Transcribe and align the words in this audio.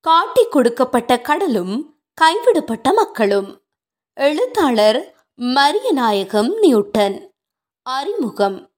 காட்டிக் 0.00 0.52
கொடுக்கப்பட்ட 0.52 1.20
கடலும் 1.20 1.94
கைவிடப்பட்ட 2.14 2.92
மக்களும். 2.92 3.60
எழுத்தாளர் 4.14 5.14
மரியநாயகம் 5.40 6.58
நியூட்டன். 6.58 7.34
அறிமுகம். 7.82 8.70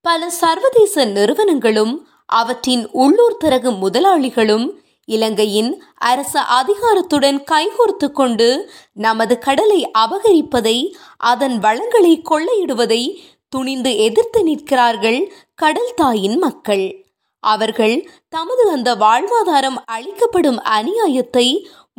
பல 0.00 0.30
சர்வதேச 0.30 1.04
நிறுவனங்களும் 1.04 2.08
அவற்றின் 2.26 2.90
உள்ளூர் 2.90 3.36
தரகு 3.36 3.70
முதலாளிகளும் 3.70 4.70
இலங்கையின் 5.04 5.84
அரச 5.94 6.40
அதிகாரத்துடன் 6.40 7.44
கைகோர்த்து 7.52 8.12
கொண்டு 8.12 8.70
நமது 8.92 9.38
கடலை 9.38 9.90
அபகரிப்பதை 9.98 10.94
அதன் 11.16 11.58
வளங்களை 11.58 12.22
கொள்ளையிடுவதை 12.30 13.18
துணிந்து 13.48 13.96
எதிர்த்து 13.96 14.42
நிற்கிறார்கள் 14.42 15.32
கடல் 15.54 15.92
தாயின் 15.96 16.38
மக்கள். 16.38 17.01
அவர்கள் 17.50 17.96
தமது 18.28 18.64
அந்த 18.70 18.90
வாழ்வாதாரம் 19.04 19.78
அளிக்கப்படும் 19.84 20.60
அநியாயத்தை 20.78 21.46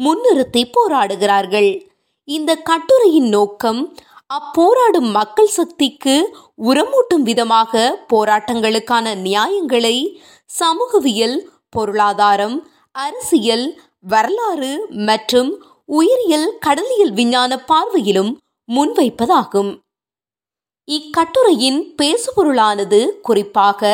முன்னிறுத்தி 0.04 0.62
போராடுகிறார்கள். 0.76 1.72
இந்த 2.28 2.52
கட்டுரையின் 2.70 3.30
நோக்கம் 3.30 3.82
அப்போராடும் 4.34 5.10
மக்கள் 5.12 5.52
சக்திக்கு 5.58 6.16
உரமூட்டும் 6.64 7.26
விதமாக 7.30 7.82
போராட்டங்களுக்கான 8.14 9.16
நியாயங்களை 9.28 9.98
சமூகவியல் 10.60 11.38
பொருளாதாரம் 11.70 12.58
அரசியல் 12.92 13.68
வரலாறு 14.14 14.74
மற்றும் 15.10 15.52
உயிரியல் 15.90 16.50
கடலியல் 16.60 17.14
விஞ்ஞான 17.14 17.52
பார்வையிலும் 17.72 18.32
முன்வைப்பதாகும். 18.70 19.72
இக்கட்டுரையின் 20.88 21.80
பேசுபொருளானது 22.02 23.00
குறிப்பாக 23.22 23.92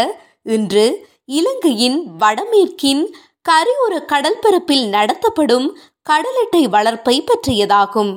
இன்று 0.55 0.85
இலங்கையின் 1.29 1.97
வடமேற்கின் 2.21 3.03
கரையோர 3.49 3.93
கடல்பரப்பில் 4.11 4.85
நடத்தப்படும் 4.89 5.67
கடலட்டை 6.09 6.61
வளர்ப்பை 6.69 7.15
பற்றியதாகும். 7.23 8.11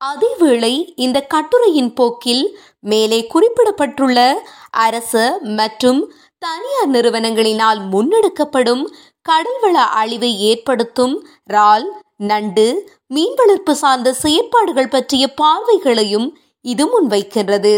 அதேவேளை 0.00 0.72
இந்த 0.96 1.18
கட்டுரையின் 1.34 1.92
போக்கில் 1.94 2.44
மேலே 2.80 3.20
குறிப்பிடப்பட்டுள்ள 3.26 4.18
அரச 4.70 5.12
மற்றும் 5.58 6.00
தனியார் 6.38 6.90
நிறுவனங்களினால் 6.90 7.80
முன்னெடுக்கப்படும் 7.92 8.84
கடல்வள 9.28 9.76
அழிவை 10.00 10.32
ஏற்படுத்தும் 10.50 11.14
இறால் 11.52 11.86
நண்டு 12.30 12.66
மீன் 13.06 13.34
வளர்ப்பு 13.34 13.74
சார்ந்த 13.76 14.12
செயற்பாடுகள் 14.22 14.88
பற்றிய 14.88 15.24
பார்வைகளையும் 15.34 16.28
இது 16.64 16.84
முன்வைக்கின்றது. 16.92 17.74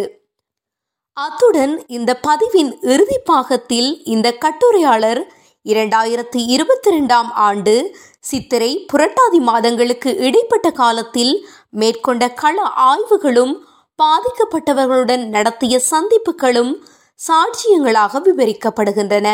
அத்துடன் 1.17 1.85
இந்த 1.87 2.21
பதிவின் 2.23 2.71
இறுதி 2.81 3.19
பாகத்தில் 3.25 4.03
இந்த 4.05 4.33
கட்டுரையாளர் 4.33 5.21
இரண்டாயிரத்தி 5.67 6.41
இருபத்தி 6.47 6.91
ரெண்டாம் 6.91 7.29
ஆண்டு 7.33 7.75
சித்திரை 8.21 8.87
புரட்டாதி 8.93 9.41
மாதங்களுக்கு 9.41 10.17
இடைப்பட்ட 10.17 10.71
காலத்தில் 10.71 11.47
மேற்கொண்ட 11.71 12.33
கள 12.33 12.63
ஆய்வுகளும் 12.63 13.55
பாதிக்கப்பட்டவர்களுடன் 13.99 15.29
நடத்திய 15.29 15.81
சந்திப்புகளும் 15.91 16.73
சாட்சியங்களாக 17.21 18.25
விவரிக்கப்படுகின்றன. 18.25 19.29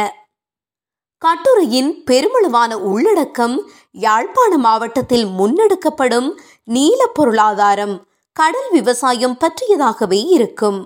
கட்டுரையின் 1.18 2.04
பெருமளவான 2.10 2.74
உள்ளடக்கம் 2.74 3.70
யாழ்ப்பாண 3.90 4.58
மாவட்டத்தில் 4.58 5.26
முன்னெடுக்கப்படும் 5.26 6.30
நீல 6.64 7.06
பொருளாதாரம் 7.06 8.06
கடல் 8.32 8.70
விவசாயம் 8.70 9.38
பற்றியதாகவே 9.40 10.22
இருக்கும். 10.28 10.80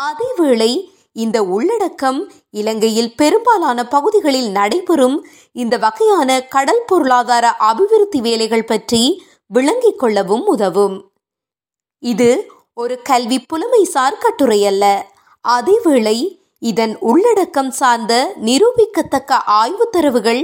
அதேவேளை 0.00 0.72
இந்த 1.12 1.44
உள்ளடக்கம் 1.44 2.32
இலங்கையில் 2.50 3.14
பெரும்பாலான 3.16 3.86
பகுதிகளில் 3.86 4.50
நடைபெறும் 4.50 5.26
இந்த 5.52 5.78
வகையான 5.78 6.42
கடல் 6.42 6.84
பொருளாதார 6.86 7.56
அபிவிருத்தி 7.56 8.20
வேலைகள் 8.20 8.64
பற்றி 8.64 9.02
விளங்கிக் 9.46 9.98
கொள்ளவும் 9.98 10.46
உதவும். 10.46 11.12
இது 11.98 12.30
ஒரு 12.74 13.02
கல்வி 13.02 13.44
புலமைசார் 13.52 14.18
கட்டுரை 14.18 14.66
அல்ல. 14.66 14.84
அதேவேளை 15.48 16.40
இதன் 16.58 16.98
உள்ளடக்கம் 17.00 17.70
சார்ந்த 17.70 18.34
நிரூபிக்கத்தக்க 18.36 19.34
ஆய்வு 19.34 19.88
தரவுகள் 19.90 20.42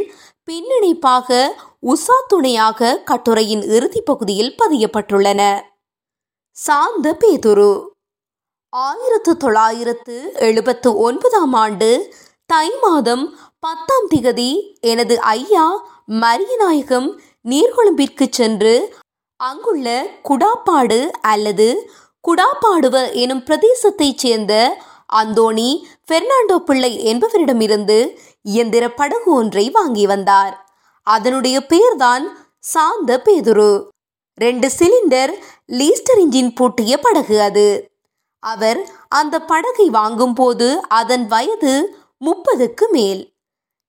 பின்னணிப்பாக 0.48 1.48
உசா 1.80 2.16
துணையாக 2.26 3.02
கட்டுரையின் 3.04 3.62
இறுதி 3.62 4.00
பகுதியில் 4.00 4.54
பதியப்பட்டுள்ளன. 4.62 5.42
சார்ந்த 6.50 7.16
பேதுரு 7.20 7.72
ஆயிரத்து 8.76 9.36
தொள்ளாயிரத்து 9.36 10.32
எழுபத்து 10.34 10.96
ஒன்பதாம் 10.96 11.52
ஆண்டு 11.52 12.14
தை 12.46 12.70
மாதம் 12.82 13.38
பத்தாம் 13.60 14.08
திகதி 14.14 14.78
எனது 14.80 15.20
ஐயா 15.20 15.88
மரியநாயகம் 16.08 17.18
நீர்கொழும்பிற்கு 17.48 18.26
சென்று 18.30 18.94
அங்குள்ள 19.36 20.06
குடாப்பாடு 20.28 21.10
அல்லது 21.20 21.90
குடாப்பாடுவ 22.28 23.12
எனும் 23.12 23.44
பிரதேசத்தைச் 23.44 24.16
சேர்ந்த 24.16 24.82
அந்தோணி 25.12 25.84
பெர்னாண்டோ 26.12 26.56
பிள்ளை 26.56 27.14
என்பவரிடமிருந்து 27.14 28.16
இயந்திர 28.42 28.90
படகு 28.90 29.32
ஒன்றை 29.32 29.70
வாங்கி 29.70 30.06
வந்தார். 30.06 30.66
அதனுடைய 31.02 31.66
பெயர்தான் 31.66 32.38
சாந்த 32.58 33.22
பேதுரு. 33.24 33.88
ரெண்டு 34.34 34.70
சிலிண்டர் 34.78 35.32
லீஸ்டர் 35.72 36.18
இன்ஜின் 36.18 36.54
பூட்டிய 36.54 36.98
படகு 36.98 37.40
அது. 37.40 37.87
அவர் 38.40 38.90
அந்த 39.08 39.40
படகை 39.40 39.90
வாங்கும்போது 39.90 40.80
அதன் 40.88 41.26
வயது 41.26 41.98
முப்பதுக்கு 42.24 42.86
மேல். 42.90 43.32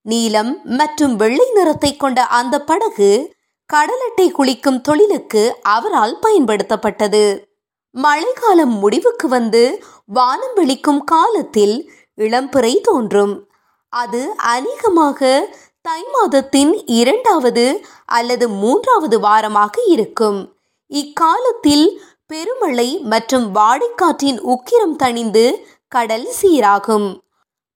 நீலம் 0.01 0.59
மற்றும் 0.63 1.15
வெள்ளை 1.15 1.51
நிறத்தை 1.53 1.95
கொண்ட 1.95 2.25
அந்த 2.25 2.63
படகு 2.63 3.37
கடலட்டை 3.73 4.31
குளிக்கும் 4.31 4.81
தொழிலுக்கு 4.81 5.55
அவரால் 5.61 6.19
பயன்படுத்தப்பட்டது. 6.27 7.47
மழைக்காலம் 7.91 8.73
முடிவுக்கு 8.79 9.27
வந்து 9.27 9.83
வானம் 10.05 10.55
வெளிக்கும் 10.55 11.03
காலத்தில் 11.03 11.91
இளம்பிறை 12.17 12.81
தோன்றும். 12.81 13.47
அது 13.89 14.33
அநேகமாக 14.37 15.49
தை 15.81 16.03
மாதத்தின் 16.13 16.85
இரண்டாவது 16.85 17.85
அல்லது 18.05 18.49
மூன்றாவது 18.49 19.19
வாரமாக 19.19 19.75
இருக்கும். 19.85 20.57
இக்காலத்தில் 20.87 22.01
பெருமழை 22.29 22.89
மற்றும் 23.11 23.45
வாடைக்காற்றின் 23.55 24.39
உக்கிரம் 24.53 24.95
தணிந்து 25.03 25.45
கடல் 25.87 26.27
சீராகும். 26.41 27.07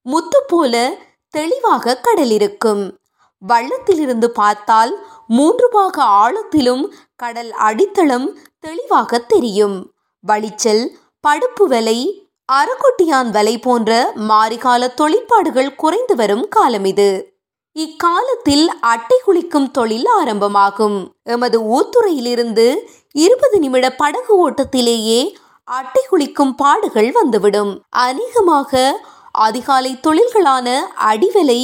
முத்து 0.06 0.40
போல 0.46 0.74
தெளிவாக 1.34 1.96
கடல் 1.96 2.30
இருக்கும் 2.30 2.82
வள்ளத்திலிருந்து 3.42 4.28
பார்த்தால் 4.40 4.92
மூன்று 5.28 5.66
பாக 5.68 5.96
ஆழத்திலும் 6.02 6.84
கடல் 7.16 7.50
அடித்தளம் 7.50 8.38
தெளிவாக 8.60 9.18
தெரியும். 9.18 9.76
வளிச்சல் 10.24 10.84
படுப்பு 11.20 11.66
வலை 11.66 11.98
அறக்கொட்டியான் 12.52 13.30
வலை 13.30 13.58
போன்ற 13.58 13.90
மாரிகால 14.28 14.94
தொழிற்பாடுகள் 14.94 15.74
குறைந்து 15.74 16.16
வரும் 16.16 16.48
காலம் 16.48 16.84
இது. 16.84 17.10
இக்காலத்தில் 17.76 18.66
அட்டை 18.92 19.18
குளிக்கும் 19.22 19.70
தொழில் 19.70 20.08
ஆரம்பமாகும். 20.18 20.98
எமது 21.24 21.58
ஊத்துறையிலிருந்து 21.74 22.66
இருபது 23.22 23.58
நிமிட 23.58 23.86
படகு 23.90 24.34
ஓட்டத்திலேயே 24.44 25.18
அட்டை 25.68 26.02
குளிக்கும் 26.06 26.54
பாடுகள் 26.54 27.10
வந்துவிடும். 27.12 27.70
அநேகமாக 28.04 28.72
அதிகாலை 29.32 29.92
தொழில்களான 30.06 30.68
அடிவலை 31.10 31.60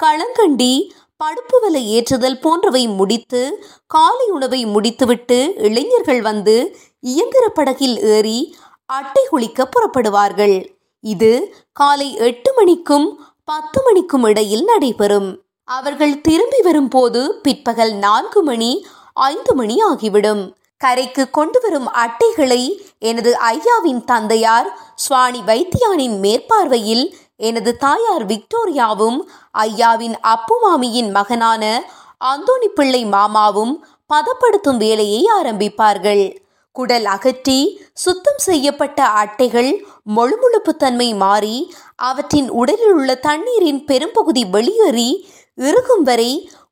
களங்கண்டி 0.00 0.74
படுப்பு 1.16 1.58
விலை 1.60 1.82
ஏற்றுதல் 1.96 2.38
போன்றவை 2.38 2.84
முடித்து 2.98 3.42
காலை 3.86 4.28
உணவை 4.28 4.60
முடித்துவிட்டு 4.66 5.38
இளைஞர்கள் 5.56 6.22
வந்து 6.22 6.56
இயந்திர 7.00 7.44
படகில் 7.48 7.96
ஏறி 8.14 8.38
அட்டை 8.86 9.26
குளிக்க 9.30 9.68
புறப்படுவார்கள். 9.68 10.56
இது 11.04 11.32
காலை 11.72 12.08
எட்டு 12.28 12.50
மணிக்கும் 12.56 13.06
பத்து 13.44 13.78
மணிக்கும் 13.86 14.24
இடையில் 14.24 14.64
நடைபெறும். 14.64 15.30
அவர்கள் 15.68 16.20
திரும்பி 16.20 16.60
வரும்போது 16.62 17.20
பிற்பகல் 17.42 17.94
நான்கு 18.06 18.42
மணி 18.42 18.72
ஐந்து 19.12 19.54
மணி 19.54 19.76
ஆகிவிடும். 19.90 20.42
கரைக்கு 20.82 21.24
கொண்டு 21.30 21.58
வரும் 21.60 21.88
அட்டைகளை 22.02 22.62
எனது 23.10 23.30
ஐயாவின் 23.52 24.02
தந்தையார் 24.04 24.68
சுவாணி 25.04 25.40
வைத்தியானின் 25.50 26.16
மேற்பார்வையில் 26.24 27.04
எனது 27.48 27.70
தாயார் 27.76 28.24
விக்டோரியாவும் 28.26 29.18
ஐயாவின் 29.58 30.16
அப்பு 30.34 30.56
மாமியின் 30.64 31.10
மகனான 31.10 31.64
அந்தோணி 32.32 32.68
பிள்ளை 32.74 33.02
மாமாவும் 33.14 33.74
பதப்படுத்தும் 34.10 34.80
வேலையை 34.84 35.20
ஆரம்பிப்பார்கள். 35.38 36.24
குடல் 36.76 37.06
அகற்றி 37.14 37.56
சுத்தம் 38.02 38.42
செய்யப்பட்ட 38.48 38.98
அட்டைகள் 39.22 39.70
மொழுமுழுப்பு 40.16 40.72
தன்மை 40.82 41.08
மாறி 41.14 41.56
அவற்றின் 42.08 42.48
உடலில் 42.60 42.94
உள்ள 42.98 43.14
தண்ணீரின் 43.28 43.80
பெரும்பகுதி 43.84 44.44
வெளியேறி 44.54 45.10
இறுகும் 45.58 46.04
வரை 46.08 46.30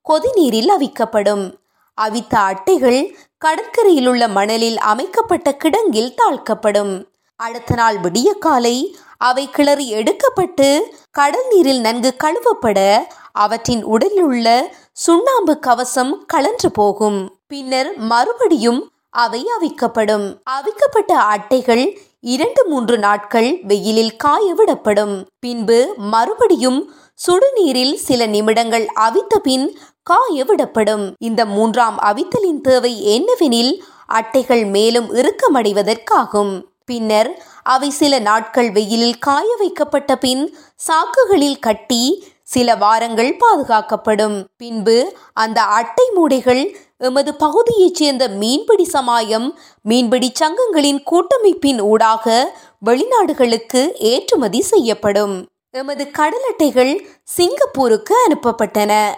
கொதிநீரில் 0.08 0.70
அவிக்கப்படும். 0.76 1.44
அவித்த 2.04 2.34
அட்டைகள் 2.34 3.00
கடற்கரையில் 3.38 4.06
உள்ள 4.06 4.28
மணலில் 4.28 4.78
அமைக்கப்பட்ட 4.78 5.56
கிடங்கில் 5.64 6.14
தாழ்க்கப்படும். 6.20 6.92
அடுத்த 7.36 7.74
நாள் 7.74 7.98
விடிய 8.00 8.30
காலை 8.38 8.96
அவை 9.18 9.50
கிளறி 9.50 9.86
எடுக்கப்பட்டு 9.94 10.80
கடல் 11.10 11.46
நீரில் 11.50 11.80
நன்கு 11.80 12.10
கழுவப்பட 12.24 12.78
அவற்றின் 13.32 13.82
உடலில் 13.84 14.22
உள்ள 14.22 14.46
சுண்ணாம்பு 14.92 15.58
கவசம் 15.58 16.12
கலன்று 16.26 16.70
போகும். 16.70 17.18
பின்னர் 17.46 17.90
மறுபடியும் 18.12 18.80
அவை 19.10 19.46
அவிக்கப்படும். 19.56 20.26
அவிக்கப்பட்ட 20.50 21.12
அட்டைகள் 21.12 21.84
இரண்டு 22.20 22.62
மூன்று 22.66 22.98
நாட்கள் 22.98 23.58
வெயிலில் 23.62 24.16
காய 24.16 24.54
விடப்படும். 24.54 25.14
பின்பு 25.38 25.94
மறுபடியும் 25.96 26.80
சுடுநீரில் 27.26 27.94
சில 27.94 28.26
நிமிடங்கள் 28.26 28.86
அவித்த 29.00 29.34
பின் 29.42 29.78
காயவிடப்படும். 30.02 31.12
இந்த 31.18 31.46
மூன்றாம் 31.46 31.98
அவித்தலின் 31.98 32.60
தேவை 32.60 32.92
என்னவெனில் 33.06 33.78
அட்டைகள் 34.06 34.64
மேலும் 34.64 35.14
இறுக்கமடைவதற்காகும். 35.14 36.62
பின்னர் 36.84 37.44
அவை 37.62 37.90
சில 37.90 38.18
நாட்கள் 38.18 38.72
வெயிலில் 38.72 39.18
காய 39.18 39.54
வைக்கப்பட்ட 39.58 40.16
பின் 40.16 40.56
சாக்குகளில் 40.76 41.58
கட்டி 41.58 42.24
சில 42.42 42.76
வாரங்கள் 42.76 43.36
பாதுகாக்கப்படும். 43.36 44.44
பின்பு 44.56 45.16
அந்த 45.32 45.62
அட்டை 45.62 46.10
மூடைகள் 46.16 46.74
எமது 46.98 47.34
பகுதியைச் 47.34 47.94
சேர்ந்த 47.94 48.28
மீன்பிடி 48.28 48.84
சமாயம் 48.84 49.58
மீன்பிடி 49.82 50.32
சங்கங்களின் 50.40 51.02
கூட்டமைப்பின் 51.02 51.80
ஊடாக 51.80 52.56
வெளிநாடுகளுக்கு 52.86 53.92
ஏற்றுமதி 53.94 54.60
செய்யப்படும். 54.60 55.46
எமது 55.70 56.10
கடல் 56.10 56.46
அட்டைகள் 56.48 57.06
சிங்கப்பூருக்கு 57.24 58.14
அனுப்பப்பட்டன. 58.28 59.08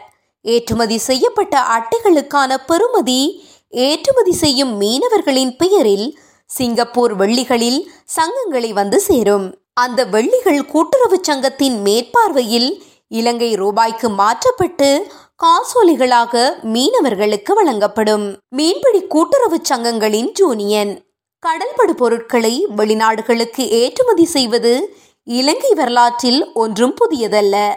ஏற்றுமதி 0.42 0.98
செய்யப்பட்ட 0.98 1.60
அட்டைகளுக்கான 1.60 2.56
பெறுமதி 2.68 3.40
ஏற்றுமதி 3.68 4.32
செய்யும் 4.32 4.80
மீனவர்களின் 4.80 5.56
பெயரில் 5.56 6.18
சிங்கப்பூர் 6.44 7.16
வெள்ளிகளில் 7.16 7.88
சங்கங்களை 8.16 8.72
வந்து 8.72 9.00
சேரும். 9.00 9.58
அந்த 9.74 10.04
வெள்ளிகள் 10.04 10.66
கூட்டுறவு 10.66 11.18
சங்கத்தின் 11.22 11.82
மேற்பார்வையில் 11.82 12.82
இலங்கை 13.08 13.54
ரூபாய்க்கு 13.54 14.08
மாற்றப்பட்டு 14.08 15.06
காசோலிகளாக 15.42 16.50
மீனவர்களுக்கு 16.64 17.52
வழங்கப்படும். 17.54 18.36
மீன்பிடி 18.48 19.06
கூட்டுறவு 19.06 19.60
சங்கங்களின் 19.68 20.32
ஜூனியன். 20.32 21.04
கடல்படு 21.46 21.90
பொருட்களை 21.90 22.66
வெளிநாடுகளுக்கு 22.76 23.68
ஏற்றுமதி 23.68 24.24
செய்வது 24.24 24.96
இலங்கை 25.24 25.74
வரலாற்றில் 25.74 26.52
ஒன்றும் 26.52 26.94
புதியதல்ல. 27.00 27.74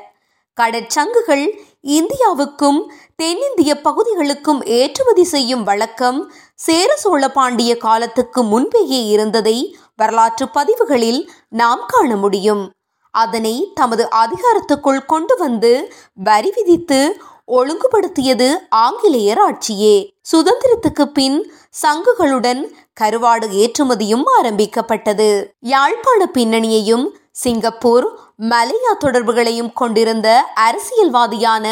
கடற்சங்குகள் 0.53 1.61
இந்தியாவுக்கும் 1.85 2.79
தென்னிந்திய 3.15 3.81
பகுதிகளுக்கும் 3.81 4.61
ஏற்றுமதி 4.65 5.23
செய்யும் 5.23 5.63
வழக்கம் 5.63 6.31
சேர 6.55 6.95
சோழ 6.95 7.29
பாண்டிய 7.31 7.77
காலத்துக்கு 7.77 8.43
முன்பேயே 8.43 9.05
இருந்ததை 9.05 9.77
வரலாற்று 9.95 10.49
பதிவுகளில் 10.49 11.29
நாம் 11.49 11.83
காண 11.87 12.15
முடியும். 12.15 12.63
அதனை 13.11 13.71
தமது 13.75 14.07
அதிகாரத்துக்குள் 14.15 15.05
கொண்டு 15.05 15.35
வந்து 15.37 15.93
வரி 16.13 16.51
விதித்து 16.55 16.99
ஒழுங்குபடுத்தியது 17.47 18.49
ஆங்கிலேயர் 18.69 19.41
ஆட்சியே. 19.49 19.95
சுதந்திரத்துக்கு 20.31 21.05
பின் 21.05 21.37
சங்குகளுடன் 21.83 22.63
கருவாடு 23.01 23.47
ஏற்றுமதியும் 23.61 24.25
ஆரம்பிக்கப்பட்டது. 24.37 25.29
யாழ்ப்பாண 25.59 26.29
பின்னணியையும் 26.33 27.05
சிங்கப்பூர் 27.35 28.05
மலையா 28.49 28.91
தொடர்புகளையும் 28.99 29.73
கொண்டிருந்த 29.73 30.27
அரசியல்வாதியான 30.55 31.65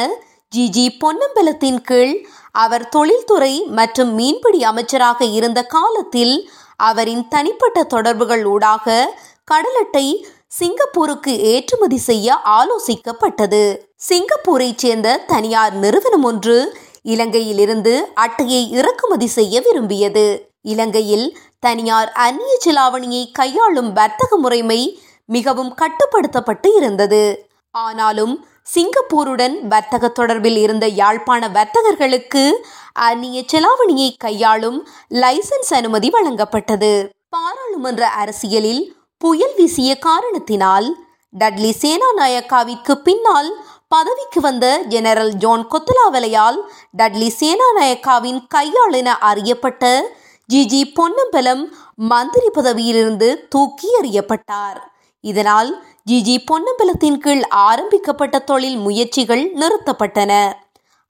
ஜி 0.49 0.69
ஜி 0.69 0.97
பொன்னம்பலத்தின் 1.01 1.79
கீழ் 1.81 2.15
அவர் 2.51 2.89
தொழில்துறை 2.89 3.63
மற்றும் 3.69 4.11
மீன்பிடி 4.13 4.63
அமைச்சராக 4.63 5.25
இருந்த 5.25 5.59
காலத்தில் 5.65 6.49
அவரின் 6.75 7.27
தனிப்பட்ட 7.27 7.83
தொடர்புகள் 7.83 8.43
ஊடாக 8.45 9.15
கடலட்டை 9.51 10.05
சிங்கப்பூருக்கு 10.47 11.39
ஏற்றுமதி 11.39 11.97
செய்ய 11.97 12.35
ஆலோசிக்கப்பட்டது. 12.57 13.63
சிங்கப்பூரைச் 14.09 14.77
சேர்ந்த 14.77 15.17
தனியார் 15.27 15.73
நிறுவனம் 15.73 16.23
ஒன்று 16.23 16.57
இலங்கையிலிருந்து 17.03 17.93
அட்டையை 18.13 18.61
இறக்குமதி 18.71 19.27
செய்ய 19.27 19.61
விரும்பியது. 19.61 20.25
இலங்கையில் 20.61 21.37
தனியார் 21.59 22.11
அந்நிய 22.25 22.53
செலாவணியை 22.65 23.23
கையாளும் 23.31 23.91
வர்த்தக 23.93 24.37
முறைமை 24.37 24.81
மிகவும் 25.25 25.75
கட்டுப்படுத்தப்பட்டு 25.81 26.69
இருந்தது. 26.75 27.49
ஆனாலும் 27.71 28.45
சிங்கப்பூருடன் 28.75 29.55
வர்த்தக 29.67 30.11
தொடர்பில் 30.19 30.57
இருந்த 30.57 30.87
யாழ்ப்பாண 30.87 31.47
வர்த்தகர்களுக்கு 31.47 32.51
அந்நிய 32.93 33.43
செலாவணியை 33.51 34.09
கையாளும் 34.17 34.87
லைசன்ஸ் 35.09 35.73
அனுமதி 35.73 36.09
வழங்கப்பட்டது. 36.09 37.09
பாராளுமன்ற 37.29 38.07
அரசியலில் 38.07 38.95
புயல் 39.17 39.55
வீசிய 39.55 39.99
காரணத்தினால் 39.99 40.87
டட்லி 41.39 41.71
சேனாநாயக்காவிற்கு 41.81 42.93
பின்னால் 42.93 43.49
பதவிக்கு 43.87 44.41
வந்த 44.41 44.65
ஜெனரல் 44.87 45.33
ஜோன் 45.33 45.67
கொத்தலாவலையால் 45.67 46.59
டட்லி 46.97 47.29
சேனாநாயக்காவின் 47.39 48.39
கையாள் 48.47 48.91
என 48.91 49.17
அறியப்பட்ட 49.17 50.13
ஜிஜி 50.53 50.81
பொன்னம்பலம் 50.93 51.63
மந்திரி 51.95 52.49
பதவியிலிருந்து 52.49 53.47
தூக்கி 53.47 53.89
எறியப்பட்டார். 54.01 54.79
இதனால் 55.23 55.69
ஜிஜி 56.09 56.35
பொன்னம்பலத்தின் 56.49 57.19
கீழ் 57.25 57.43
ஆரம்பிக்கப்பட்ட 57.67 58.39
தொழில் 58.39 58.79
முயற்சிகள் 58.85 59.43
நிறுத்தப்பட்டன. 59.61 60.31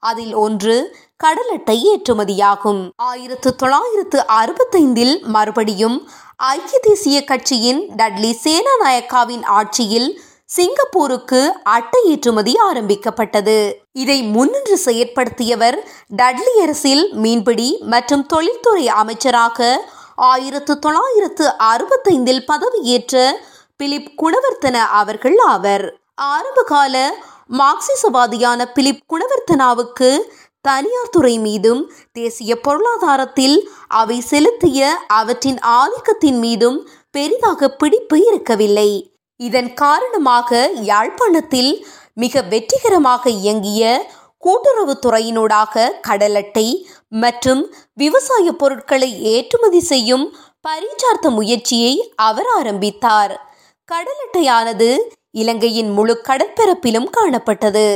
அதில் 0.02 0.34
ஒன்று 0.34 0.74
கடல் 1.16 1.50
அட்டை 1.54 1.76
ஏற்றுமதியாகும். 1.90 2.82
ஆயிரத்து 2.96 3.50
தொள்ளாயிரத்து 3.54 4.18
அறுபத்தைந்தில் 4.40 5.14
மறுபடியும் 5.26 5.96
ஐக்கிய 6.36 6.78
தேசிய 6.82 7.16
கட்சியின் 7.24 7.80
டட்லி 7.98 8.30
சேனாநாயக்காவின் 8.44 9.44
ஆட்சியில் 9.58 10.08
சிங்கப்பூருக்கு 10.56 11.40
அட்டை 11.76 12.00
ஏற்றுமதி 12.10 12.54
ஆரம்பிக்கப்பட்டது. 12.68 13.56
இதை 14.02 14.18
முன்னின்று 14.34 14.76
செயற்படுத்தியவர் 14.84 15.78
டட்லி 16.20 16.54
அரசில் 16.62 17.04
மீன்பிடி 17.14 17.68
மற்றும் 17.94 18.24
தொழில்துறை 18.26 18.84
அமைச்சராக 19.02 19.68
ஆயிரத்து 20.16 20.74
தொள்ளாயிரத்து 20.78 21.46
அறுபத்தைந்தில் 21.72 22.44
பதவியேற்ற 22.52 23.22
பிலிப் 23.76 24.10
குணவர்த்தன 24.16 24.72
அவர்கள் 24.72 25.36
ஆவர். 25.36 26.00
ஆரம்பகால 26.14 27.14
மார்க்சிசவாதியான 27.50 28.64
பிலிப் 28.74 29.04
குணவர்த்தனாவுக்கு 29.12 30.18
தனியார் 30.60 31.10
துறை 31.10 31.38
மீதும் 31.38 31.92
தேசிய 32.12 32.60
பொருளாதாரத்தில் 32.60 33.56
அவை 33.88 34.20
செலுத்திய 34.20 34.90
அவற்றின் 35.06 35.58
ஆதிக்கத்தின் 35.80 36.38
மீதும் 36.38 36.88
பெரிதாக 37.10 37.68
பிடிப்பு 37.68 38.18
இருக்கவில்லை. 38.20 38.90
இதன் 39.36 39.74
காரணமாக 39.74 40.70
யாழ்ப்பாணத்தில் 40.72 41.86
மிக 42.14 42.42
வெற்றிகரமாக 42.42 43.30
இயங்கிய 43.30 44.12
கூட்டுறவு 44.38 44.98
துறையினூடாக 45.06 45.92
கடலட்டை 46.08 46.66
மற்றும் 47.08 47.74
விவசாய 47.94 48.52
பொருட்களை 48.52 49.22
ஏற்றுமதி 49.22 49.80
செய்யும் 49.80 50.36
பரிச்சார்த்த 50.68 51.30
முயற்சியை 51.30 52.12
அவர் 52.16 52.46
ஆரம்பித்தார். 52.46 53.34
கடலட்டையானது 53.92 54.98
இலங்கையின் 55.30 55.90
முழு 55.90 56.14
கடற்பரப்பிலும் 56.28 57.08
காணப்பட்டது. 57.16 57.86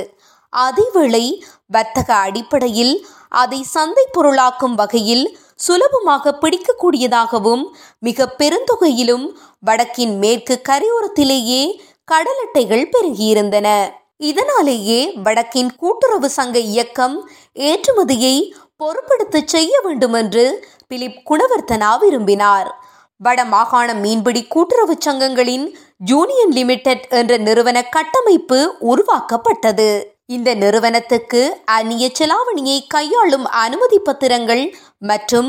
அதேவேளை 0.53 1.25
வர்த்தக 1.67 2.15
அடிப்படையில் 2.15 2.95
அதை 3.29 3.63
சந்தை 3.63 4.05
பொருளாக்கும் 4.13 4.75
வகையில் 4.75 5.39
சுலபமாக 5.55 6.33
பிடிக்கக்கூடியதாகவும் 6.43 7.65
மிக 7.99 8.27
பெருந்தொகையிலும் 8.39 9.27
வடக்கின் 9.59 10.15
மேற்கு 10.19 10.61
கரையோரத்திலேயே 10.69 11.63
கடல் 12.05 12.41
அட்டைகள் 12.45 12.91
பெருகியிருந்தன. 12.95 13.69
இதனாலேயே 14.17 15.01
வடக்கின் 15.25 15.71
கூட்டுறவு 15.77 16.29
சங்க 16.31 16.59
இயக்கம் 16.59 17.17
ஏற்றுமதியை 17.55 18.37
பொறுப்படுத்த 18.77 19.43
செய்ய 19.45 19.81
வேண்டுமென்று 19.85 20.45
பிலிப் 20.89 21.23
குணவர்த்தனா 21.31 21.99
விரும்பினார். 21.99 22.71
வட 23.21 23.41
மாகாண 23.45 23.95
மீன்பிடி 24.03 24.43
கூட்டுறவு 24.47 24.95
சங்கங்களின் 25.07 25.65
ஜூனியன் 26.11 26.53
லிமிடெட் 26.59 27.07
என்ற 27.21 27.33
நிறுவன 27.47 27.79
கட்டமைப்பு 27.95 28.59
உருவாக்கப்பட்டது. 28.91 29.89
இந்த 30.27 30.51
நிறுவனத்துக்கு 30.55 31.41
அந்நிய 31.77 32.07
செலாவணியை 32.19 32.79
கையாளும் 32.95 33.47
அனுமதி 33.65 33.99
பத்திரங்கள் 33.99 34.65
மற்றும் 35.11 35.49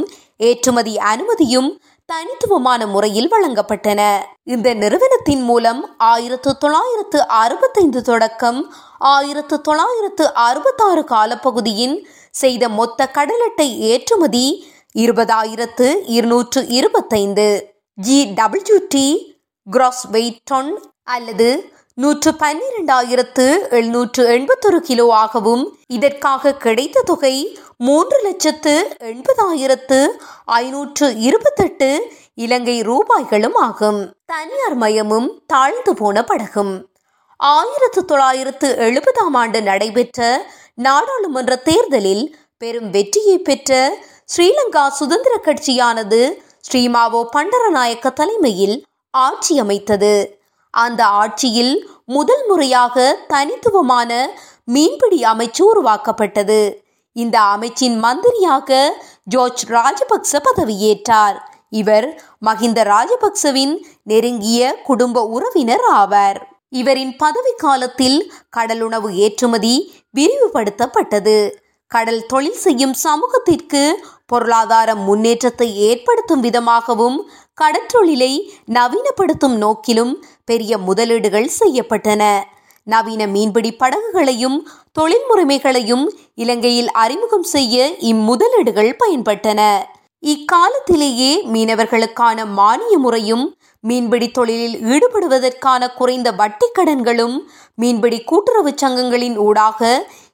ஏற்றுமதி 0.50 0.94
அனுமதியும் 1.12 1.70
தனித்துவமான 2.10 2.82
முறையில் 2.88 3.30
வழங்கப்பட்டன. 3.34 4.02
இந்த 4.54 4.68
நிறுவனத்தின் 4.74 5.44
மூலம் 5.50 5.82
ஆயிரத்து 6.12 6.52
தொள்ளாயிரத்து 6.64 7.22
அறுபத்தைந்து 7.44 8.02
தொடக்கம் 8.02 8.60
ஆயிரத்து 9.14 9.58
தொள்ளாயிரத்து 9.62 10.26
அறுபத்தாறு 10.48 11.04
காலப்பகுதியின் 11.14 11.96
செய்த 12.36 12.64
மொத்த 12.70 13.10
கடலட்டை 13.18 13.70
ஏற்றுமதி 13.92 14.46
இருபதாயிரத்து 14.98 15.96
இருநூற்று 16.06 16.68
இருபத்தைந்து. 16.68 17.74
G 17.96 18.26
W 18.26 18.78
T 18.90 19.38
gross 19.72 20.04
weight 20.04 20.44
ton 20.44 20.82
அல்லது 21.04 21.74
நூற்று 21.94 22.32
பன்னிரெண்டாயிரத்து 22.32 23.70
எழுநூற்று 23.70 24.28
எண்பத்தொரு 24.28 24.80
கிலோ 24.80 25.14
ஆகவும் 25.14 25.78
இதற்காக 25.88 26.54
கிடைத்த 26.54 27.02
தொகை 27.02 27.60
மூன்று 27.78 28.22
லட்சத்து 28.22 28.96
எண்பதாயிரத்து 29.00 30.08
ஐநூற்று 30.46 31.18
இருபத்தெட்டு 31.18 32.12
இலங்கை 32.34 32.82
ரூபாய்களும் 32.82 33.54
ஆகும். 33.54 34.14
தனியார் 34.26 34.76
மயமும் 34.76 35.44
தாழ்ந்து 35.48 35.94
போன 35.94 36.24
படகும். 36.24 36.90
ஆயிரத்து 37.38 38.06
தொள்ளாயிரத்து 38.06 38.76
எழுபதாம் 38.80 39.34
ஆண்டு 39.34 39.62
நடைபெற்ற 39.62 40.46
நாடாளுமன்ற 40.74 41.56
தேர்தலில் 41.56 42.38
பெரும் 42.58 42.90
வெற்றியை 42.90 43.38
பெற்ற 43.38 43.98
ஸ்ரீலங்கா 44.30 44.88
சுதந்திர 44.90 45.34
கட்சியானது 45.44 46.20
ஸ்ரீமாவோ 46.68 47.22
பண்டரநாயக்க 47.36 48.10
தலைமையில் 48.14 48.76
ஆட்சி 49.14 49.60
அமைத்தது. 49.60 50.42
அந்த 50.74 51.02
ஆட்சியில் 51.06 51.74
முதல் 52.06 52.44
முறையாக 52.48 53.06
தனித்துவமான 53.28 54.12
மீன்பிடி 54.64 55.22
அமைச்சு 55.22 55.62
உருவாக்கப்பட்டது. 55.62 56.60
இந்த 57.16 57.40
அமைச்சின் 57.40 57.96
மந்திரியாக 58.00 58.98
ஜோர்ஜ் 59.24 59.64
ராஜபக்ச 59.70 60.42
பதவியேற்றார். 60.48 61.38
இவர் 61.70 62.08
மஹிந்த 62.46 62.84
ராஜபக்சவின் 62.94 63.74
நெருங்கிய 64.04 64.82
குடும்ப 64.84 65.24
உறவினர் 65.28 65.88
ஆவார். 65.94 66.40
இவரின் 66.70 67.16
பதவி 67.16 67.54
காலத்தில் 67.58 68.20
கடலுணவு 68.58 69.12
ஏற்றுமதி 69.26 69.76
விரிவுபடுத்தப்பட்டது. 70.18 71.38
கடல் 71.92 72.24
தொழில் 72.26 72.60
செய்யும் 72.64 72.94
சமூகத்திற்கு 72.94 73.82
பொருளாதார 74.26 74.90
முன்னேற்றத்தை 74.96 75.68
ஏற்படுத்தும் 75.80 76.40
விதமாகவும் 76.40 77.18
கடற்றொழிலை 77.62 78.34
நவீனப்படுத்தும் 78.74 79.56
நோக்கிலும் 79.58 80.14
பெரிய 80.46 80.72
முதலீடுகள் 80.78 81.50
செய்யப்பட்டன. 81.60 82.24
நவீன 82.88 83.22
மீன்பிடி 83.28 83.72
படகுகளையும் 83.74 84.58
தொழில் 84.92 85.26
முறைமைகளையும் 85.30 86.06
இலங்கையில் 86.36 86.92
அறிமுகம் 86.94 87.48
செய்ய 87.56 87.88
இம்முதலீடுகள் 88.12 88.92
பயன்பட்டன. 89.04 89.62
இக்காலத்திலேயே 90.24 91.32
மீனவர்களுக்கான 91.54 92.46
மானிய 92.54 92.96
முறையும் 92.98 93.46
மீன்பிடி 93.84 94.28
தொழிலில் 94.32 94.78
ஈடுபடுவதற்கான 94.86 95.84
குறைந்த 95.94 96.30
வட்டி 96.32 96.68
கடன்களும் 96.80 97.38
மீன்பிடி 97.76 98.20
கூட்டுறவு 98.24 98.72
சங்கங்களின் 98.82 99.38
ஊடாக 99.38 99.82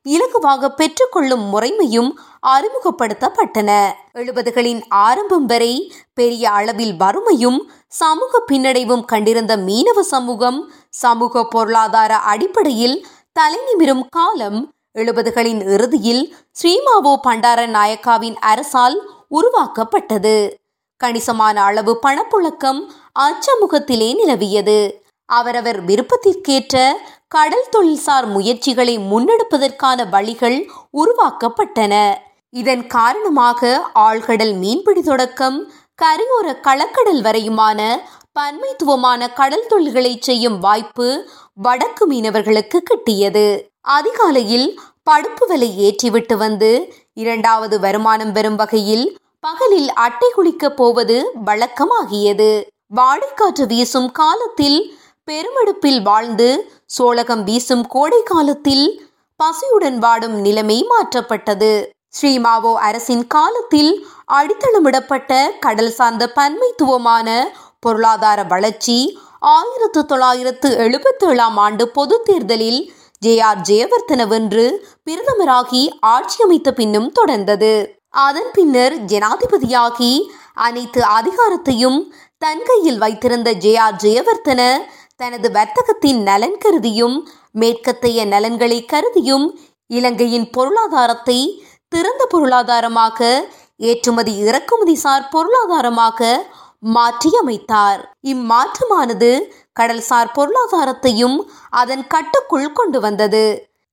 இலகுவாக 0.09 0.69
பெற்றுக்கொள்ளும் 0.69 1.45
முறைமையும் 1.53 2.09
அறிமுகப்படுத்தப்பட்டன. 2.47 3.91
எழுபதுகளின் 4.13 4.81
ஆரம்பம் 4.89 5.45
வரை 5.45 5.93
பெரிய 6.13 6.51
அளவில் 6.51 6.95
வறுமையும் 6.95 7.71
சமூக 7.87 8.43
பின்னடைவும் 8.51 9.05
கண்டிருந்த 9.05 9.57
மீனவ 9.57 9.99
சமூகம் 9.99 10.71
சமூக 10.89 11.43
பொருளாதார 11.43 12.15
அடிப்படையில் 12.15 13.07
தலைநிமிரும் 13.39 14.05
காலம் 14.09 14.73
எழுபதுகளின் 14.93 15.69
இறுதியில் 15.69 16.35
ஸ்ரீமாவோ 16.61 17.15
பண்டார 17.21 17.67
நாயக்காவின் 17.67 18.35
அரசால் 18.35 19.09
உருவாக்கப்பட்டது. 19.29 20.57
கணிசமான 20.97 21.63
அளவு 21.63 21.99
பணப்புழக்கம் 22.05 22.89
அச்சமுகத்திலே 23.19 24.15
நிலவியது. 24.15 25.04
அவரவர் 25.25 25.85
விருப்பத்திற்கேற்ற 25.85 26.91
கடல் 27.27 27.67
தொழில்சார் 27.71 28.25
முயற்சிகளை 28.25 28.97
முன்னெடுப்பதற்கான 28.97 30.09
வழிகள் 30.09 30.71
உருவாக்கப்பட்டன. 30.97 32.13
இதன் 32.49 32.87
காரணமாக 32.87 33.81
ஆழ்கடல் 33.99 34.57
மீன்பிடி 34.57 35.01
தொடக்கம் 35.01 35.71
கரையோர 36.01 36.47
களக்கடல் 36.61 37.21
வரையுமான 37.21 37.97
பன்மைத்துவமான 38.39 39.33
கடல் 39.33 39.65
தொழில்களை 39.67 40.17
செய்யும் 40.19 40.59
வாய்ப்பு 40.59 41.29
வடக்கு 41.53 42.11
மீனவர்களுக்கு 42.11 42.79
கிட்டியது. 42.89 43.61
அதிகாலையில் 43.81 44.79
படுப்பு 45.03 45.47
விலை 45.47 45.69
ஏற்றிவிட்டு 45.85 46.35
வந்து 46.37 46.93
இரண்டாவது 47.13 47.79
வருமானம் 47.79 48.33
பெறும் 48.33 48.55
வகையில் 48.55 49.17
பகலில் 49.39 49.89
அட்டை 49.93 50.29
குளிக்கப் 50.37 50.75
போவது 50.75 51.31
வழக்கமாகியது. 51.45 52.63
வாடைக்காற்று 52.95 53.65
வீசும் 53.67 54.11
காலத்தில் 54.11 54.97
பெருமடுப்பில் 55.27 56.01
வாழ்ந்து 56.01 56.47
சோழகம் 56.85 57.43
வீசும் 57.43 57.85
கோடை 57.87 58.19
காலத்தில் 58.23 58.83
பசியுடன் 59.39 59.97
வாடும் 59.97 60.35
நிலைமை 60.39 60.87
மாற்றப்பட்டது. 60.91 61.71
ஸ்ரீமாவோ 62.17 62.73
அரசின் 62.87 63.23
காலத்தில் 63.27 63.91
அடித்தளமிடப்பட்ட 64.33 65.31
கடல் 65.59 65.91
சார்ந்த 65.91 66.25
பன்மைத்துவமான 66.35 67.29
பொருளாதார 67.79 68.43
வளர்ச்சி 68.43 68.97
ஆயிரத்து 69.39 70.05
தொள்ளாயிரத்து 70.05 70.69
எழுபத்தி 70.85 71.25
ஏழாம் 71.27 71.57
ஆண்டு 71.57 71.87
பொது 71.87 72.21
தேர்தலில் 72.23 72.81
ஜே 73.19 73.33
ஆர் 73.39 73.61
ஜெயவர்த்தன 73.69 74.27
வென்று 74.27 74.65
பிரதமராகி 75.05 75.83
ஆட்சி 75.99 76.43
அமைத்த 76.43 76.71
பின்னும் 76.73 77.09
தொடர்ந்தது. 77.19 77.73
அதன் 78.09 78.51
பின்னர் 78.53 78.95
ஜனாதிபதியாகி 79.05 80.13
அனைத்து 80.53 81.01
அதிகாரத்தையும் 81.17 81.99
தன் 82.37 82.63
கையில் 82.63 82.97
வைத்திருந்த 82.97 83.49
ஜே 83.63 83.73
ஆர் 83.77 83.97
ஜெயவர்த்தன 84.03 84.61
தனது 85.19 85.47
வர்த்தகத்தின் 85.51 86.21
நலன் 86.23 86.57
கருதியும் 86.57 87.17
மேற்கத்தைய 87.59 88.19
நலன்களை 88.25 88.79
கருதியும் 88.85 89.45
இலங்கையின் 89.89 90.47
பொருளாதாரத்தை 90.49 91.37
திறந்த 91.91 92.23
பொருளாதாரமாக 92.25 93.19
ஏற்றுமதி 93.81 94.33
இறக்குமதி 94.37 94.95
சார் 94.95 95.29
பொருளாதாரமாக 95.31 96.19
மாற்றியமைத்தார். 96.95 98.01
இம்மாற்றமானது 98.27 99.29
கடல்சார் 99.79 100.33
பொருளாதாரத்தையும் 100.35 101.37
அதன் 101.81 102.03
கட்டுக்குள் 102.07 102.69
கொண்டு 102.71 102.99
வந்தது. 102.99 103.45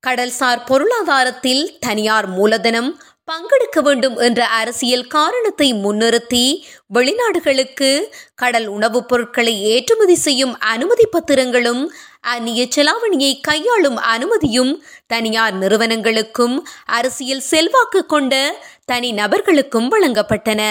கடல்சார் 0.03 0.61
பொருளாதாரத்தில் 0.65 1.63
தனியார் 1.81 2.29
மூலதனம் 2.29 2.91
பங்கெடுக்க 3.33 3.81
வேண்டும் 3.83 4.17
என்ற 4.17 4.47
அரசியல் 4.47 5.07
காரணத்தை 5.07 5.75
முன்னிறுத்தி 5.75 6.63
வெளிநாடுகளுக்கு 6.95 8.01
கடல் 8.35 8.67
உணவுப் 8.67 9.09
பொருட்களை 9.09 9.63
ஏற்றுமதி 9.63 10.15
செய்யும் 10.15 10.59
அனுமதி 10.59 11.09
பத்திரங்களும் 11.13 11.89
அந்நிய 12.21 12.69
செலாவணியை 12.77 13.41
கையாளும் 13.41 13.97
அனுமதியும் 13.97 14.85
தனியார் 15.07 15.59
நிறுவனங்களுக்கும் 15.59 16.67
அரசியல் 16.85 17.41
செல்வாக்கு 17.41 18.07
கொண்ட 18.07 18.63
தனி 18.85 19.13
நபர்களுக்கும் 19.13 19.89
வழங்கப்பட்டன. 19.91 20.63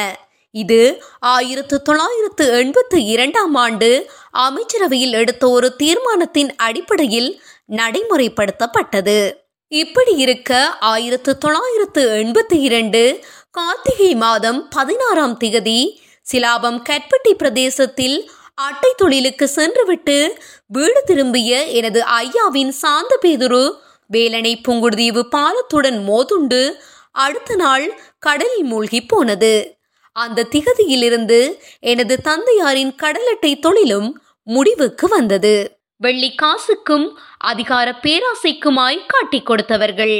இது 0.51 1.03
ஆயிரத்து 1.19 1.81
தொள்ளாயிரத்து 1.81 2.51
எண்பத்து 2.51 3.03
இரண்டாம் 3.03 3.55
ஆண்டு 3.55 4.11
அமைச்சரவையில் 4.31 5.13
எடுத்த 5.13 5.49
ஒரு 5.49 5.75
தீர்மானத்தின் 5.75 6.55
அடிப்படையில் 6.55 7.43
நடைமுறைப்படுத்தப்பட்டது. 7.69 9.40
இப்படி 9.71 10.15
இருக்க 10.15 10.77
ஆயிரத்து 10.79 11.37
தொள்ளாயிரத்து 11.37 12.09
எண்பத்தி 12.11 12.57
இரண்டு 12.59 13.23
கார்த்திகை 13.51 14.15
மாதம் 14.15 14.67
பதினாறாம் 14.69 15.37
திகதி 15.39 15.97
சிலாபம் 16.21 16.83
கட்பட்டி 16.89 17.31
பிரதேசத்தில் 17.37 18.29
அட்டை 18.55 18.93
தொழிலுக்கு 18.97 19.47
சென்றுவிட்டு 19.47 20.37
வீடு 20.67 21.03
திரும்பிய 21.05 21.65
எனது 21.65 22.01
ஐயாவின் 22.01 22.69
சாந்த 22.69 23.19
பேதுரு 23.21 23.73
வேலனை 24.07 24.61
புங்குடுதீவு 24.67 25.23
பாலத்துடன் 25.35 25.99
மோதுண்டு 26.07 26.71
அடுத்த 27.11 27.55
நாள் 27.55 28.01
கடலில் 28.19 28.63
மூழ்கி 28.63 29.05
போனது. 29.05 29.77
அந்த 30.15 30.47
திகதியிலிருந்து 30.51 31.59
எனது 31.79 32.17
தந்தையாரின் 32.21 32.95
கடலட்டை 33.01 33.59
தொழிலும் 33.59 34.21
முடிவுக்கு 34.43 35.07
வந்தது. 35.07 35.80
வெள்ளி 36.03 36.29
காசுக்கும் 36.41 37.07
அதிகார 37.37 37.87
பேராசைக்குமாய் 38.03 38.99
காட்டிக் 39.07 39.47
கொடுத்தவர்கள். 39.49 40.15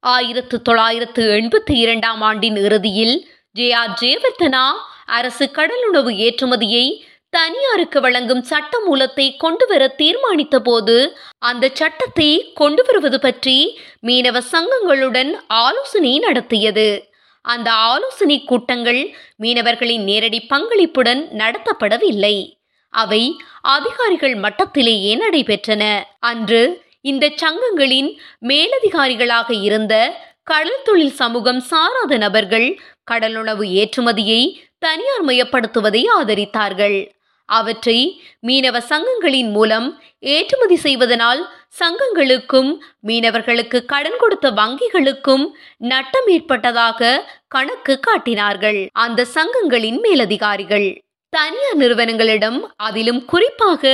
ஆயிரத்து 0.00 0.56
தொள்ளாயிரத்து 0.62 1.22
எண்பத்தி 1.38 1.74
இரண்டாம் 1.84 2.20
ஆண்டின் 2.20 2.56
இறுதியில் 2.56 3.16
ஜே 3.50 3.66
ஆர் 3.72 3.94
ஜெயவர்தனா 4.00 4.64
அரசு 5.16 5.46
கடலுணவு 5.52 6.12
ஏற்றுமதியை 6.26 6.86
தனியாருக்கு 7.28 7.98
வழங்கும் 8.00 8.42
சட்ட 8.42 8.80
மூலத்தை 8.80 9.26
கொண்டுவர 9.36 9.82
தீர்மானித்த 10.00 10.56
போது 10.58 10.96
அந்த 11.38 11.70
சட்டத்தை 11.72 12.30
கொண்டு 12.52 12.82
வருவது 12.84 13.18
பற்றி 13.20 13.56
மீனவ 14.06 14.40
சங்கங்களுடன் 14.52 15.32
ஆலோசனை 15.46 16.18
நடத்தியது. 16.18 16.88
அந்த 17.44 17.68
ஆலோசனை 17.90 18.36
கூட்டங்கள் 18.44 19.02
மீனவர்களின் 19.42 20.04
நேரடி 20.10 20.40
பங்களிப்புடன் 20.50 21.24
நடத்தப்படவில்லை. 21.40 22.36
அவை 23.02 23.22
அதிகாரிகள் 23.60 24.36
மட்டத்திலேயே 24.36 25.12
நடைபெற்றன. 25.22 25.82
அன்று 26.30 26.62
இந்த 27.00 27.32
சங்கங்களின் 27.42 28.10
மேலதிகாரிகளாக 28.50 29.50
இருந்த 29.62 29.94
கடல் 30.42 30.84
தொழில் 30.84 31.16
சமூகம் 31.20 31.60
சாராத 31.70 32.16
நபர்கள் 32.16 32.68
கடலுணவு 33.10 33.64
ஏற்றுமதியை 33.80 34.42
தனியார் 34.78 35.24
மயப்படுத்துவதை 35.26 36.02
ஆதரித்தார்கள். 36.18 36.98
அவற்றை 37.48 37.98
மீனவ 38.46 38.76
சங்கங்களின் 38.90 39.50
மூலம் 39.50 39.88
ஏற்றுமதி 40.18 40.76
செய்வதனால் 40.76 41.42
சங்கங்களுக்கும் 41.80 42.70
மீனவர்களுக்கு 43.06 43.78
கடன் 43.84 44.18
கொடுத்த 44.18 44.46
வங்கிகளுக்கும் 44.50 45.44
நட்டம் 45.76 46.28
ஏற்பட்டதாக 46.28 47.00
கணக்கு 47.48 47.96
காட்டினார்கள். 48.00 48.80
அந்த 48.92 49.26
சங்கங்களின் 49.34 49.98
மேலதிகாரிகள் 50.00 50.88
தனியார் 51.34 51.78
நிறுவனங்களிடம் 51.78 52.58
அதிலும் 52.76 53.20
குறிப்பாக 53.24 53.92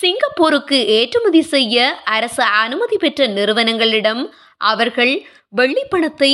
சிங்கப்பூருக்கு 0.00 0.78
ஏற்றுமதி 0.98 1.42
செய்ய 1.42 1.76
அரசு 2.14 2.42
அனுமதி 2.62 2.96
பெற்ற 2.96 3.26
நிறுவனங்களிடம் 3.26 4.22
அவர்கள் 4.70 5.12
வெள்ளிப்பணத்தை 5.56 6.32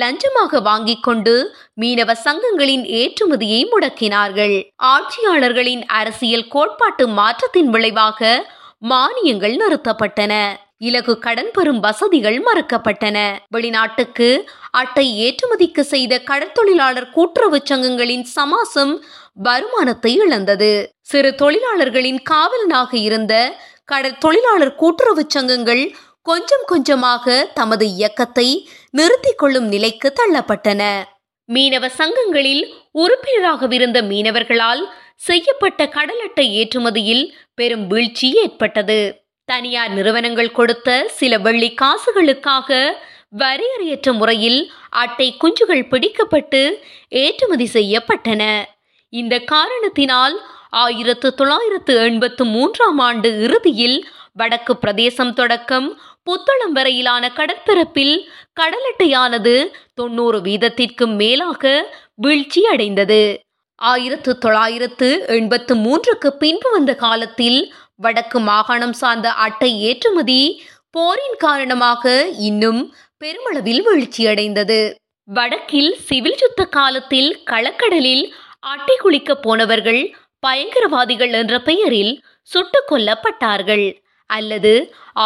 லஞ்சமாக 0.00 0.60
வாங்கிக் 0.62 1.02
கொண்டு 1.02 1.34
மீனவ 1.80 2.10
சங்கங்களின் 2.24 2.84
ஏற்றுமதியை 3.00 3.60
முடக்கினார்கள். 3.72 4.56
ஆட்சியாளர்களின் 4.92 5.82
அரசியல் 6.00 6.48
கோட்பாட்டு 6.48 7.06
மாற்றத்தின் 7.18 7.70
விளைவாக 7.70 8.20
மானியங்கள் 8.90 9.54
நிறுத்தப்பட்டன. 9.62 10.32
இலகு 10.78 11.12
கடன் 11.18 11.52
பெறும் 11.52 11.80
வசதிகள் 11.80 12.38
மறுக்கப்பட்டன. 12.46 13.18
வெளிநாட்டுக்கு 13.54 14.28
அட்டை 14.80 15.06
ஏற்றுமதிக்கு 15.26 15.82
செய்த 15.92 16.14
கடற்தொழிலாளர் 16.30 17.08
கூட்டுறவு 17.10 17.60
சங்கங்களின் 17.70 18.26
சமாசம் 18.36 18.92
வருமானத்தை 19.36 20.14
இழந்தது. 20.14 20.70
சிறு 21.00 21.34
தொழிலாளர்களின் 21.34 22.22
காவலனாக 22.22 22.96
இருந்த 22.96 23.34
கடற்தொழிலாளர் 23.92 24.74
கூட்டுறவு 24.74 25.24
சங்கங்கள் 25.28 25.94
கொஞ்சம் 26.22 26.64
கொஞ்சமாக 26.66 27.50
தமது 27.54 27.86
இயக்கத்தை 27.86 28.68
நிறுத்திக் 28.90 29.38
கொள்ளும் 29.38 29.68
நிலைக்கு 29.68 30.12
தள்ளப்பட்டன. 30.20 30.82
மீனவ 31.52 31.88
சங்கங்களில் 31.98 32.62
உறுப்பினராகவிருந்த 32.94 33.98
மீனவர்களால் 34.02 34.82
செய்யப்பட்ட 35.14 35.88
கடல் 35.88 36.20
அட்டை 36.20 36.46
ஏற்றுமதியில் 36.60 37.24
பெரும் 37.54 37.86
வீழ்ச்சி 37.86 38.32
ஏற்பட்டது. 38.32 39.24
தனியார் 39.44 39.90
நிறுவனங்கள் 39.90 40.52
கொடுத்த 40.52 41.08
சில 41.08 41.38
வெள்ளி 41.38 41.74
காசுகளுக்காக 41.82 42.98
வரையறையற்ற 43.38 44.12
முறையில் 44.12 44.72
அட்டை 44.90 45.36
குஞ்சுகள் 45.44 45.88
பிடிக்கப்பட்டு 45.88 46.82
ஏற்றுமதி 47.08 47.68
செய்யப்பட்டன. 47.72 48.64
இந்த 49.12 49.38
காரணத்தினால் 49.38 50.36
ஆயிரத்து 50.70 51.34
தொள்ளாயிரத்து 51.34 51.92
எண்பத்து 51.96 52.44
மூன்றாம் 52.44 52.98
ஆண்டு 52.98 53.28
இறுதியில் 53.40 53.98
வடக்கு 54.32 54.76
பிரதேசம் 54.76 55.32
தொடக்கம் 55.32 55.88
புத்தளம் 56.24 56.72
வரையிலான 56.72 57.24
கடற்பரப்பில் 57.36 58.16
கடலட்டையானது 58.60 59.54
தொண்ணூறு 59.94 60.38
வீதத்திற்கும் 60.40 61.14
மேலாக 61.16 61.92
வீழ்ச்சி 62.14 62.62
அடைந்தது 62.64 63.22
ஆயிரத்து 63.82 64.38
தொள்ளாயிரத்து 64.38 65.08
எண்பத்து 65.26 65.74
மூன்றுக்கு 65.76 66.28
பின்பு 66.38 66.68
வந்த 66.70 66.94
காலத்தில் 66.94 67.74
வடக்கு 67.96 68.38
மாகாணம் 68.40 68.92
சார்ந்த 68.92 69.28
அட்டை 69.30 69.70
ஏற்றுமதி 69.80 70.40
போரின் 70.90 71.38
காரணமாக 71.38 72.04
இன்னும் 72.38 72.80
பெருமளவில் 73.18 73.82
வீழ்ச்சியடைந்தது. 73.88 74.80
வடக்கில் 75.28 75.92
சிவில் 76.04 76.38
யுத்த 76.40 76.64
காலத்தில் 76.64 77.30
களக்கடலில் 77.44 78.24
அட்டை 78.70 78.96
குளிக்க 78.96 79.34
போனவர்கள் 79.34 80.00
பயங்கரவாதிகள் 80.46 81.32
என்ற 81.32 81.54
பெயரில் 81.58 82.14
சுட்டுக் 82.52 82.88
கொல்லப்பட்டார்கள். 82.90 83.86
அல்லது 84.30 84.72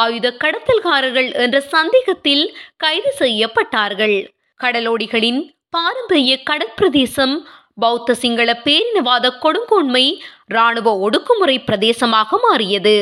ஆயுத 0.01 0.29
கடத்தல்காரர்கள் 0.45 1.29
என்ற 1.35 1.57
சந்தேகத்தில் 1.75 2.45
கைது 2.77 3.13
செய்யப்பட்டார்கள். 3.19 4.17
கடலோடிகளின் 4.61 5.41
பாரம்பரிய 5.71 6.33
கடற்பிரதேசம் 6.51 7.35
பௌத்த 7.75 8.15
சிங்கள 8.15 8.51
பேரினவாத 8.65 9.27
கொடுங்கோன்மை 9.45 10.05
இராணுவ 10.47 10.89
ஒடுக்குமுறை 11.05 11.57
பிரதேசமாக 11.65 12.39
மாறியது. 12.43 12.97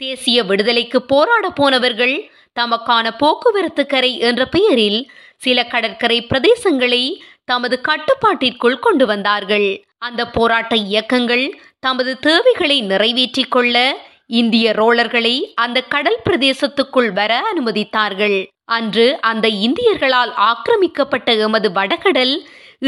தேசிய 0.00 0.38
விடுதலைக்கு 0.44 0.98
போராட 1.02 1.46
போனவர்கள் 1.50 2.14
தமக்கான 2.60 3.06
போக்குவரத்து 3.18 3.82
கரை 3.86 4.12
என்ற 4.28 4.42
பெயரில் 4.46 5.00
சில 5.36 5.58
கடற்கரை 5.64 6.18
பிரதேசங்களை 6.26 7.02
தமது 7.50 7.76
கட்டுப்பாட்டிற்குள் 7.88 8.78
கொண்டு 8.78 9.04
வந்தார்கள். 9.06 9.68
அந்த 9.98 10.22
போராட்ட 10.36 10.74
இயக்கங்கள் 10.90 11.44
தமது 11.80 12.12
தேவைகளை 12.18 12.76
நிறைவேற்றிக் 12.90 13.52
கொள்ள 13.54 13.76
இந்திய 14.40 14.66
ரோலர்களை 14.72 15.34
அந்த 15.54 15.78
கடல் 15.94 16.20
பிரதேசத்துக்குள் 16.24 17.10
வர 17.12 17.32
அனுமதித்தார்கள். 17.50 18.38
அன்று 18.76 19.06
அந்த 19.30 19.46
இந்தியர்களால் 19.66 20.32
ஆக்கிரமிக்கப்பட்ட 20.48 21.30
எமது 21.46 21.68
வடகடல் 21.78 22.34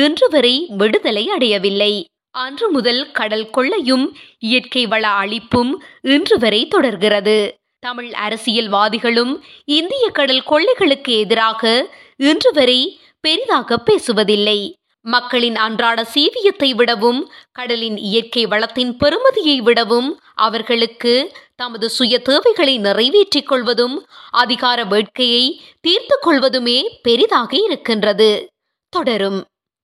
இன்று 0.05 0.27
வரை 0.35 0.55
விடுதலை 0.81 1.25
அடையவில்லை. 1.29 1.95
அன்று 2.35 2.67
முதல் 2.71 3.03
கடல் 3.13 3.49
கொள்ளையும் 3.51 4.07
இயற்கை 4.39 4.85
வள 4.87 5.05
அழிப்பும் 5.23 5.73
இன்று 6.15 6.37
வரை 6.39 6.61
தொடர்கிறது. 6.75 7.37
தமிழ் 7.83 8.11
அரசியல்வாதிகளும் 8.27 9.33
இந்திய 9.65 10.05
கடல் 10.19 10.45
கொள்ளைகளுக்கு 10.51 11.13
எதிராக 11.25 11.63
இன்று 12.23 12.51
வரை 12.53 12.81
பெரிதாக 13.23 13.83
பேசுவதில்லை. 13.91 14.61
மக்களின் 15.05 15.57
அன்றாட 15.57 16.05
சீவியத்தை 16.05 16.75
விடவும் 16.75 17.21
கடலின் 17.53 17.97
இயற்கை 17.97 18.47
வளத்தின் 18.47 18.97
பெருமதியை 18.97 19.57
விடவும் 19.59 20.21
அவர்களுக்கு 20.35 21.33
தமது 21.57 21.91
சுய 21.91 22.19
தேவைகளை 22.19 22.79
நிறைவேற்றிக் 22.79 23.47
கொள்வதும் 23.47 23.97
அதிகார 24.31 24.85
வேட்கையை 24.85 25.45
தீர்த்து 25.81 26.19
கொள்வதுமே 26.21 26.99
பெரிதாக 27.03 27.57
இருக்கின்றது. 27.57 28.31
தொடரும். 28.89 29.45